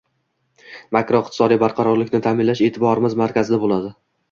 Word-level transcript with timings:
makroiqtisodiy 0.97 1.59
barqarorlikni 1.65 2.23
ta’minlash 2.29 2.65
e’tiborimiz 2.73 3.19
markazida 3.23 3.63
bo‘ladi. 3.67 3.97